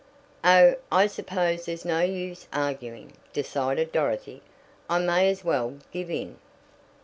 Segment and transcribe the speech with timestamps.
[0.43, 4.41] "Oh, I suppose there's no use arguing," decided Dorothy.
[4.89, 6.37] "I may as well give in."